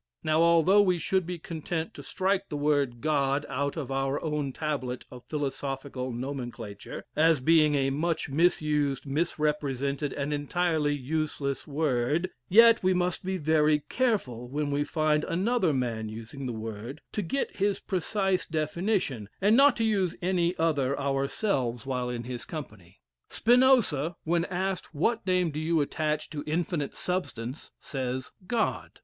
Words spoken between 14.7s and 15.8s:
we find another